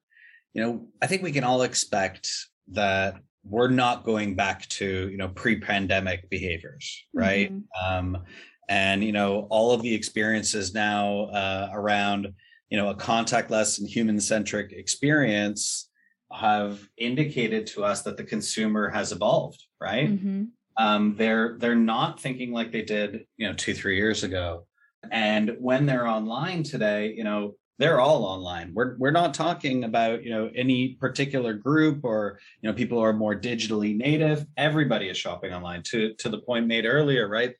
[0.53, 2.29] you know I think we can all expect
[2.69, 7.53] that we're not going back to you know pre-pandemic behaviors, right?
[7.53, 7.95] Mm-hmm.
[7.95, 8.25] Um,
[8.69, 12.35] and you know all of the experiences now uh, around
[12.71, 15.89] you know a contactless and human centric experience
[16.33, 20.11] have indicated to us that the consumer has evolved right?
[20.11, 20.45] Mm-hmm.
[20.79, 24.67] um, they're they're not thinking like they did you know two three years ago.
[25.11, 28.73] And when they're online today you know they're all online.
[28.73, 33.05] We're we're not talking about you know any particular group or you know people who
[33.05, 34.47] are more digitally native.
[34.57, 35.83] Everybody is shopping online.
[35.91, 37.55] To to the point made earlier right?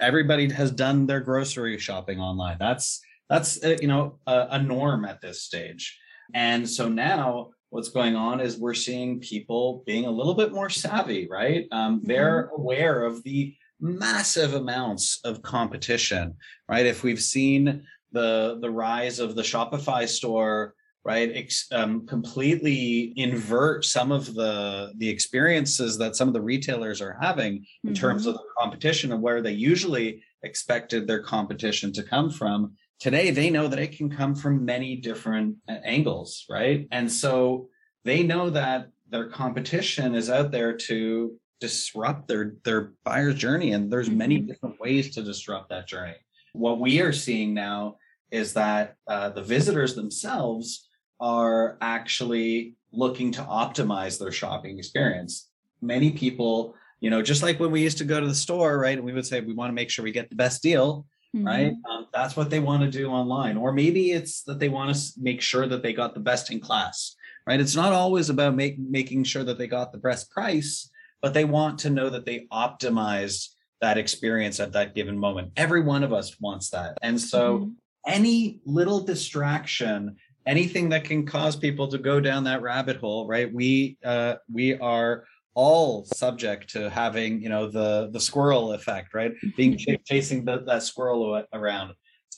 [0.00, 2.56] Everybody has done their grocery shopping online.
[2.58, 5.98] That's that's uh, you know a, a norm at this stage
[6.34, 10.70] and so now what's going on is we're seeing people being a little bit more
[10.70, 12.60] savvy right um, they're mm-hmm.
[12.60, 16.34] aware of the massive amounts of competition
[16.68, 23.84] right if we've seen the the rise of the shopify store right um, completely invert
[23.84, 27.54] some of the the experiences that some of the retailers are having
[27.84, 27.94] in mm-hmm.
[27.94, 33.32] terms of the competition and where they usually expected their competition to come from today
[33.32, 36.86] they know that it can come from many different uh, angles, right?
[36.92, 37.68] And so
[38.04, 43.92] they know that their competition is out there to disrupt their their buyer's journey and
[43.92, 44.46] there's many mm-hmm.
[44.46, 46.16] different ways to disrupt that journey
[46.54, 47.94] what we are seeing now
[48.32, 50.88] is that uh, the visitors themselves
[51.20, 57.72] are actually looking to optimize their shopping experience many people you know, just like when
[57.72, 58.96] we used to go to the store, right?
[58.96, 61.46] And we would say we want to make sure we get the best deal, mm-hmm.
[61.46, 61.72] right?
[61.90, 63.56] Um, that's what they want to do online.
[63.56, 66.60] Or maybe it's that they want to make sure that they got the best in
[66.60, 67.16] class,
[67.46, 67.60] right?
[67.60, 70.90] It's not always about make, making sure that they got the best price,
[71.20, 73.48] but they want to know that they optimized
[73.80, 75.52] that experience at that given moment.
[75.56, 76.98] Every one of us wants that.
[77.02, 77.70] And so mm-hmm.
[78.06, 80.16] any little distraction,
[80.46, 83.52] anything that can cause people to go down that rabbit hole, right?
[83.52, 89.32] We uh, we are all subject to having, you know, the the squirrel effect, right?
[89.56, 91.94] Being ch- chasing the, that squirrel around.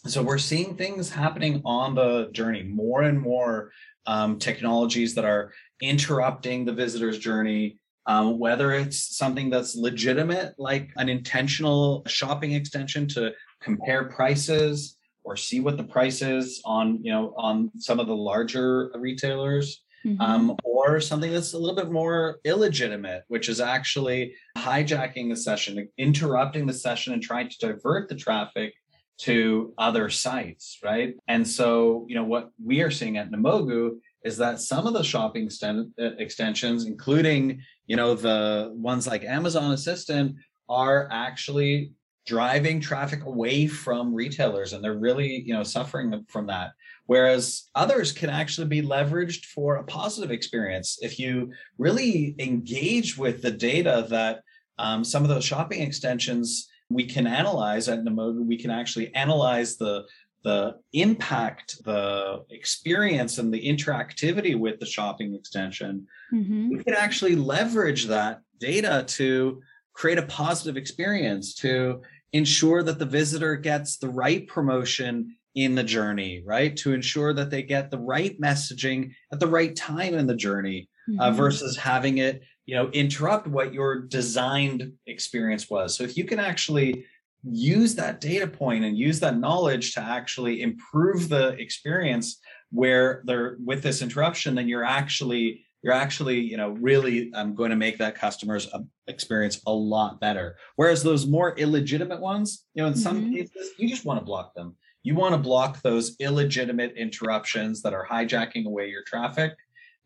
[0.06, 3.70] So we're seeing things happening on the journey, more and more
[4.06, 10.90] um, technologies that are interrupting the visitor's journey, um, whether it's something that's legitimate, like
[10.96, 17.10] an intentional shopping extension to compare prices or see what the price is on, you
[17.10, 19.83] know, on some of the larger retailers.
[20.06, 20.20] Mm-hmm.
[20.20, 25.88] Um, or something that's a little bit more illegitimate, which is actually hijacking the session,
[25.96, 28.74] interrupting the session, and trying to divert the traffic
[29.16, 31.14] to other sites, right?
[31.26, 35.02] And so, you know, what we are seeing at Namogoo is that some of the
[35.02, 35.82] shopping uh,
[36.18, 40.36] extensions, including you know the ones like amazon assistant
[40.68, 41.92] are actually
[42.26, 46.70] driving traffic away from retailers and they're really you know suffering from that
[47.06, 53.42] whereas others can actually be leveraged for a positive experience if you really engage with
[53.42, 54.42] the data that
[54.78, 59.76] um, some of those shopping extensions we can analyze at Namogoo, we can actually analyze
[59.76, 60.04] the
[60.44, 66.68] the impact, the experience, and the interactivity with the shopping extension, mm-hmm.
[66.68, 69.62] we can actually leverage that data to
[69.94, 72.02] create a positive experience, to
[72.34, 76.76] ensure that the visitor gets the right promotion in the journey, right?
[76.78, 80.88] To ensure that they get the right messaging at the right time in the journey
[81.08, 81.20] uh, mm-hmm.
[81.20, 85.96] uh, versus having it, you know, interrupt what your designed experience was.
[85.96, 87.04] So if you can actually
[87.50, 92.40] use that data point and use that knowledge to actually improve the experience
[92.70, 97.70] where they're with this interruption then you're actually you're actually you know really um, going
[97.70, 102.82] to make that customer's uh, experience a lot better whereas those more illegitimate ones you
[102.82, 103.34] know in some mm-hmm.
[103.34, 107.94] cases you just want to block them you want to block those illegitimate interruptions that
[107.94, 109.52] are hijacking away your traffic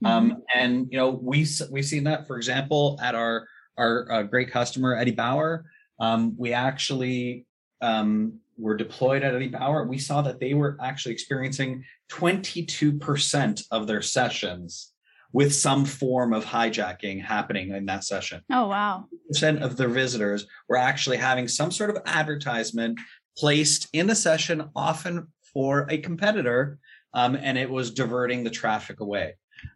[0.05, 0.33] um, mm-hmm.
[0.33, 3.47] um, and you know we we've seen that for example at our
[3.79, 5.65] our uh, great customer eddie bauer
[6.01, 7.47] um, we actually
[7.81, 9.85] um, were deployed at Eddie Bauer.
[9.87, 14.93] We saw that they were actually experiencing 22% of their sessions
[15.33, 18.43] with some form of hijacking happening in that session.
[18.51, 19.05] Oh, wow.
[19.29, 22.99] Percent of their visitors were actually having some sort of advertisement
[23.39, 26.79] placed in the session, often for a competitor,
[27.15, 29.35] um, and it was diverting the traffic away.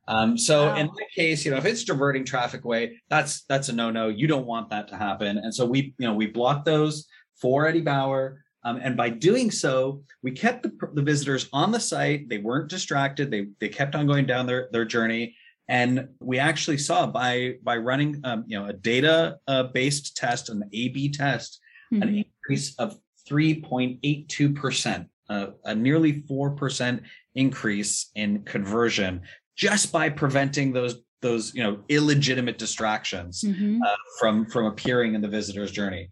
[0.09, 0.77] Um, so wow.
[0.77, 4.09] in that case, you know, if it's diverting traffic away, that's that's a no-no.
[4.09, 5.39] You don't want that to happen.
[5.39, 7.07] And so we, you know, we blocked those
[7.41, 8.45] for Eddie Bauer.
[8.65, 12.29] Um, and by doing so, we kept the, the visitors on the site.
[12.29, 13.31] They weren't distracted.
[13.31, 15.37] They they kept on going down their their journey.
[15.69, 20.49] And we actually saw by by running um, you know a data uh, based test,
[20.49, 21.61] an A/B test,
[21.93, 22.03] mm-hmm.
[22.03, 22.99] an increase of
[23.29, 27.03] 3.82 percent, uh, a nearly four percent
[27.35, 29.23] increase in conversion
[29.57, 33.81] just by preventing those those you know illegitimate distractions mm-hmm.
[33.83, 36.11] uh, from from appearing in the visitor's journey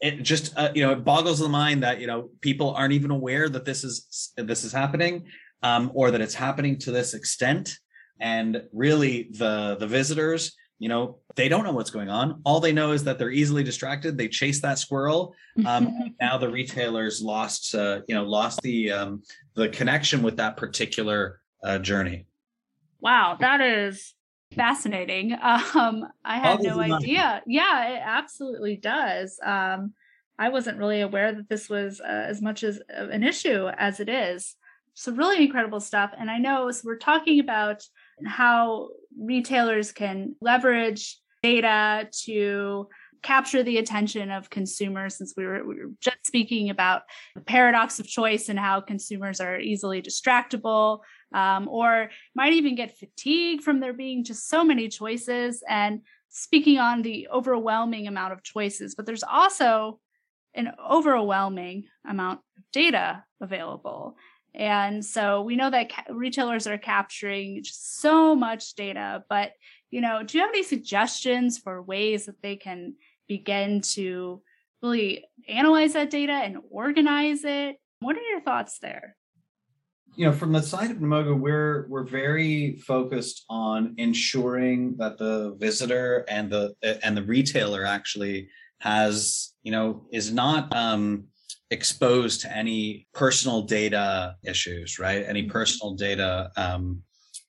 [0.00, 3.10] it just uh, you know it boggles the mind that you know people aren't even
[3.10, 5.24] aware that this is this is happening
[5.62, 7.76] um, or that it's happening to this extent
[8.20, 12.72] and really the the visitors you know they don't know what's going on all they
[12.72, 15.34] know is that they're easily distracted they chase that squirrel
[15.64, 19.22] um, now the retailers lost uh, you know lost the um,
[19.54, 22.26] the connection with that particular uh, journey
[23.00, 24.14] Wow, that is
[24.54, 25.36] fascinating.
[25.74, 27.42] Um, I had no idea.
[27.46, 29.38] Yeah, it absolutely does.
[29.44, 29.92] Um,
[30.38, 34.00] I wasn't really aware that this was uh, as much as uh, an issue as
[34.00, 34.56] it is.
[34.94, 36.12] So really incredible stuff.
[36.18, 37.82] And I know so we're talking about
[38.24, 38.88] how
[39.18, 42.88] retailers can leverage data to
[43.22, 47.02] capture the attention of consumers since we were, we were just speaking about
[47.34, 51.00] the paradox of choice and how consumers are easily distractible
[51.34, 56.78] um, or might even get fatigued from there being just so many choices and speaking
[56.78, 58.94] on the overwhelming amount of choices.
[58.94, 59.98] But there's also
[60.54, 64.16] an overwhelming amount of data available
[64.56, 69.52] and so we know that ca- retailers are capturing so much data but
[69.90, 72.94] you know do you have any suggestions for ways that they can
[73.28, 74.42] begin to
[74.82, 77.76] really analyze that data and organize it?
[78.00, 79.16] What are your thoughts there?
[80.14, 85.54] You know, from the side of Namogoo, we're we're very focused on ensuring that the
[85.58, 88.48] visitor and the and the retailer actually
[88.80, 91.24] has, you know, is not um,
[91.70, 95.24] exposed to any personal data issues, right?
[95.26, 95.50] Any mm-hmm.
[95.50, 97.02] personal data um,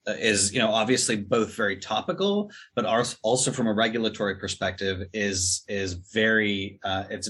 [0.08, 5.94] is, you know, obviously both very topical, but also from a regulatory perspective is is
[6.14, 7.30] very uh, it's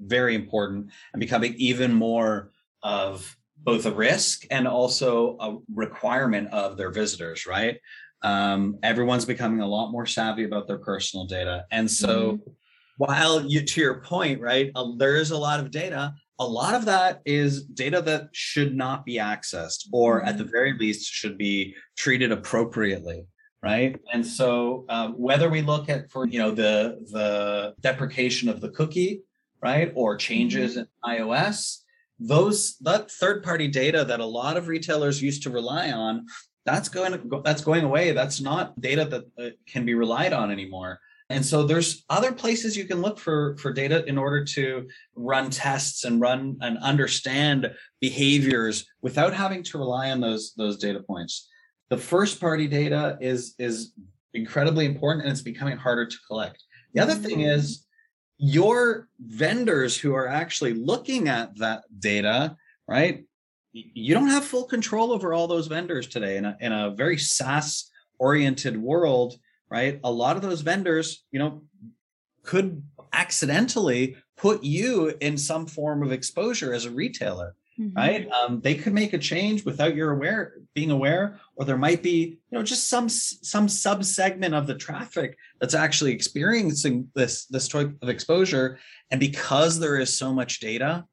[0.00, 2.50] very important and becoming even more
[2.82, 7.78] of both a risk and also a requirement of their visitors, right?
[8.22, 11.64] Um, everyone's becoming a lot more savvy about their personal data.
[11.70, 12.50] And so mm-hmm.
[12.98, 16.74] while you, to your point, right, uh, there is a lot of data, a lot
[16.74, 20.28] of that is data that should not be accessed or mm-hmm.
[20.28, 23.26] at the very least should be treated appropriately
[23.62, 28.60] right and so um, whether we look at for you know the the deprecation of
[28.60, 29.22] the cookie
[29.62, 31.10] right or changes mm-hmm.
[31.10, 31.78] in ios
[32.18, 36.26] those that third party data that a lot of retailers used to rely on
[36.64, 40.98] that's going that's going away that's not data that uh, can be relied on anymore
[41.28, 45.50] and so there's other places you can look for for data in order to run
[45.50, 51.48] tests and run and understand behaviors without having to rely on those those data points
[51.90, 53.92] the first party data is is
[54.34, 56.62] incredibly important and it's becoming harder to collect
[56.94, 57.50] the other thing mm-hmm.
[57.58, 57.86] is
[58.38, 62.56] your vendors who are actually looking at that data,
[62.86, 63.24] right?
[63.72, 67.18] You don't have full control over all those vendors today in a, in a very
[67.18, 69.34] SaaS oriented world,
[69.70, 70.00] right?
[70.04, 71.62] A lot of those vendors, you know,
[72.42, 77.96] could accidentally put you in some form of exposure as a retailer mm-hmm.
[77.96, 78.30] right?
[78.30, 82.38] Um, they could make a change without your aware being aware, or there might be,
[82.50, 87.68] you know, just some some sub segment of the traffic that's actually experiencing this this
[87.68, 88.78] type of exposure,
[89.10, 91.04] and because there is so much data,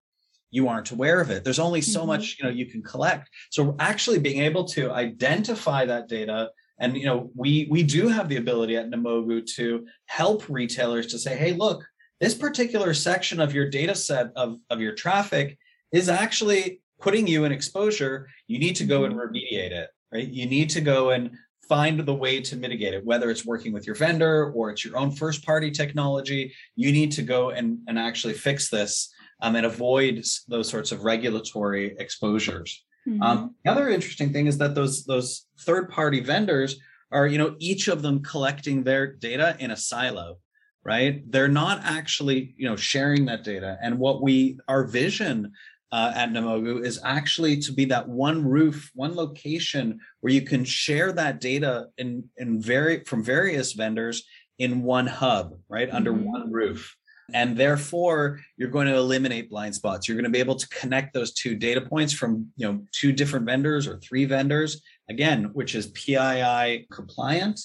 [0.51, 1.43] you aren't aware of it.
[1.43, 2.07] There's only so mm-hmm.
[2.07, 3.29] much you know you can collect.
[3.49, 8.29] So actually being able to identify that data and you know we we do have
[8.29, 11.83] the ability at Namogoo to help retailers to say, hey, look,
[12.19, 15.57] this particular section of your data set of, of your traffic
[15.91, 19.35] is actually putting you in exposure, you need to go and mm-hmm.
[19.35, 20.29] remediate it, right?
[20.29, 21.31] You need to go and
[21.67, 24.97] find the way to mitigate it, whether it's working with your vendor or it's your
[24.97, 26.53] own first party technology.
[26.75, 31.03] You need to go and, and actually fix this um, and avoid those sorts of
[31.03, 32.85] regulatory exposures.
[33.07, 33.21] Mm-hmm.
[33.21, 36.79] Um, the other interesting thing is that those those third party vendors
[37.11, 40.37] are, you know, each of them collecting their data in a silo
[40.85, 45.49] right they're not actually you know sharing that data and what we our vision
[45.93, 50.65] uh, at Namogoo is actually to be that one roof, one location where you can
[50.65, 54.23] share that data in in very from various vendors
[54.57, 55.95] in one hub, right mm-hmm.
[55.95, 56.97] under one roof.
[57.33, 60.07] And therefore, you're going to eliminate blind spots.
[60.07, 63.11] You're going to be able to connect those two data points from you know two
[63.11, 67.59] different vendors or three vendors, again, which is PII compliant.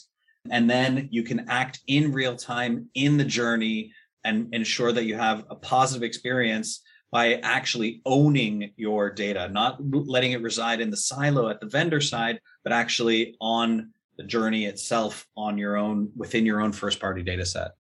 [0.50, 3.92] And then you can act in real time in the journey
[4.24, 10.32] and ensure that you have a positive experience by actually owning your data, not letting
[10.32, 15.26] it reside in the silo at the vendor side, but actually on the journey itself
[15.36, 17.72] on your own within your own first party data set.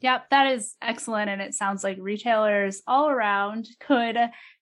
[0.00, 1.30] Yep, that is excellent.
[1.30, 4.16] And it sounds like retailers all around could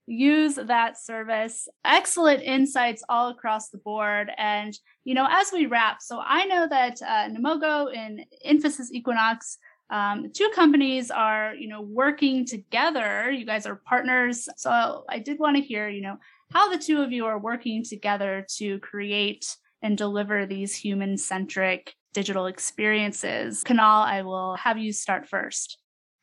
[0.06, 1.68] use that service.
[1.84, 4.30] Excellent insights all across the board.
[4.38, 9.58] And, you know, as we wrap, so I know that uh, Namogoo and Infosys Equinox
[9.90, 15.38] um, two companies are you know working together you guys are partners so i did
[15.38, 16.16] want to hear you know
[16.52, 21.94] how the two of you are working together to create and deliver these human centric
[22.14, 25.78] digital experiences Kunal i will have you start first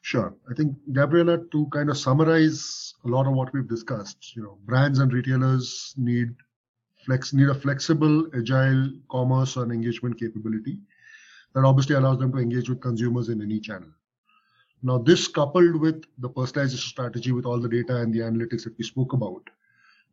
[0.06, 0.36] Sure.
[0.52, 4.58] I think, Gabriela, to kind of summarize a lot of what we've discussed, you know,
[4.66, 6.36] brands and retailers need
[7.06, 10.78] flex need a flexible, agile commerce and engagement capability
[11.54, 13.90] that obviously allows them to engage with consumers in any channel.
[14.82, 18.78] Now, this coupled with the personalization strategy with all the data and the analytics that
[18.78, 19.50] we spoke about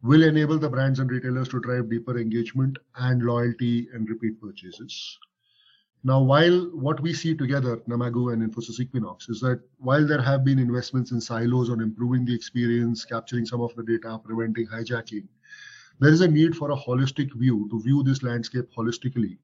[0.02, 5.18] will enable the brands and retailers to drive deeper engagement and loyalty and repeat purchases.
[6.02, 10.44] Now, while what we see together, Namogoo and Infosys Equinox, is that while there have
[10.44, 15.26] been investments in silos on improving the experience, capturing some of the data, preventing hijacking,
[15.98, 19.36] there is a need for a holistic view to view this landscape holistically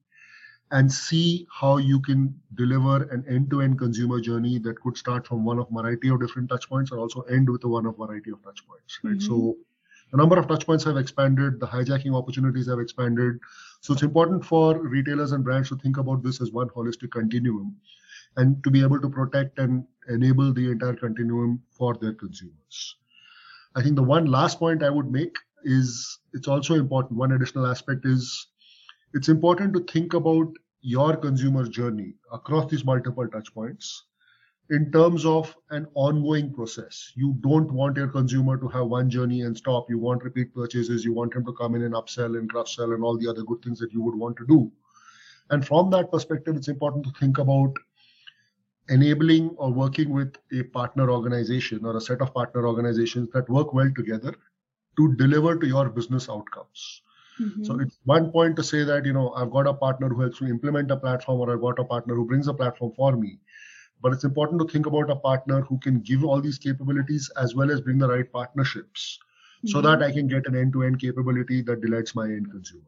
[0.71, 5.59] and see how you can deliver an end-to-end consumer journey that could start from one
[5.59, 8.67] of variety of different touch points or also end with one of variety of touch
[8.67, 9.27] points right mm-hmm.
[9.27, 9.57] so
[10.11, 13.39] the number of touch points have expanded the hijacking opportunities have expanded.
[13.81, 17.77] So it's important for retailers and brands to think about this as one holistic continuum
[18.37, 22.97] and to be able to protect and enable the entire continuum for their consumers.
[23.75, 27.19] I think the one last point i would make is it's also important.
[27.19, 28.47] One additional aspect is
[29.13, 34.05] it's important to think about your consumer journey across these multiple touch points
[34.71, 37.13] in terms of an ongoing process.
[37.15, 39.89] You don't want your consumer to have one journey and stop.
[39.89, 41.05] You want repeat purchases.
[41.05, 43.43] You want him to come in and upsell and cross sell and all the other
[43.43, 44.71] good things that you would want to do.
[45.51, 47.73] And from that perspective, it's important to think about
[48.89, 53.73] enabling or working with a partner organization or a set of partner organizations that work
[53.73, 54.35] well together
[54.97, 57.03] to deliver to your business outcomes.
[57.41, 57.65] Mm-hmm.
[57.65, 60.41] So it's one point to say that, you know, I've got a partner who helps
[60.41, 63.39] me implement a platform or I've got a partner who brings a platform for me.
[64.03, 67.55] But it's important to think about a partner who can give all these capabilities as
[67.55, 69.19] well as bring the right partnerships
[69.59, 69.69] mm-hmm.
[69.69, 72.85] so that I can get an end to end capability that delights my end consumer.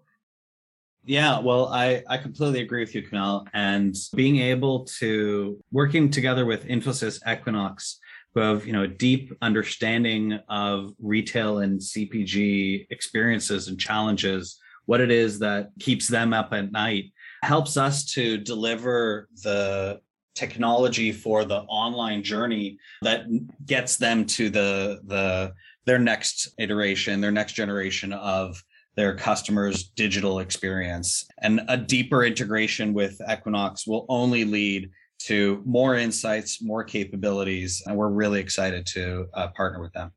[1.04, 3.46] Yeah, well, I, I completely agree with you, Kunal.
[3.54, 7.98] And being able to working together with Infosys Equinox,
[8.34, 15.00] who have you know a deep understanding of retail and CPG experiences and challenges, what
[15.00, 20.00] it is that keeps them up at night, helps us to deliver the
[20.38, 23.26] technology for the online journey that
[23.66, 25.52] gets them to the the
[25.84, 28.62] their next iteration, their next generation of
[28.94, 31.26] their customers' digital experience.
[31.40, 37.96] And a deeper integration with Equinox will only lead to more insights, more capabilities, and
[37.96, 40.12] we're really excited to uh, partner with them.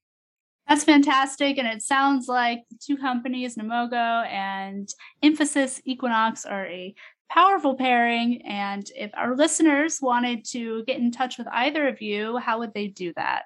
[0.71, 1.57] That's fantastic.
[1.57, 4.87] And it sounds like the two companies, Namogoo and
[5.21, 6.95] Infosys Equinox, are a
[7.29, 8.41] powerful pairing.
[8.43, 12.73] And if our listeners wanted to get in touch with either of you, how would
[12.73, 13.41] they do that?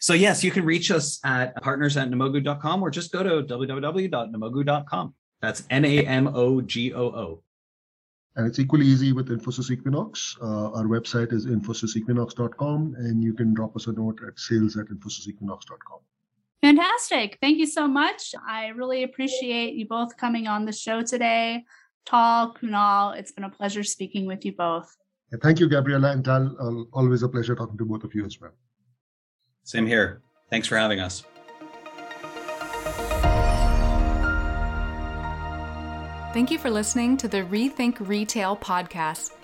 [0.00, 5.14] So yes, you can reach us at partners at namogoo.com or just go to www.namogoo.com.
[5.40, 7.42] That's N-A-M-O-G-O-O.
[8.34, 10.36] And it's equally easy with Infosys Equinox.
[10.42, 14.86] Uh, our website is infosysequinox.com and you can drop us a note at sales at
[14.86, 16.00] infosysequinox.com.
[16.62, 17.38] Fantastic.
[17.40, 18.34] Thank you so much.
[18.46, 21.64] I really appreciate you both coming on the show today.
[22.06, 24.94] Tal, Kunal, it's been a pleasure speaking with you both.
[25.42, 26.56] Thank you, Gabriella and Tal.
[26.60, 28.50] Uh, always a pleasure talking to both of you as well.
[29.62, 30.22] Same here.
[30.50, 31.22] Thanks for having us.
[36.32, 39.32] Thank you for listening to the Rethink Retail podcast.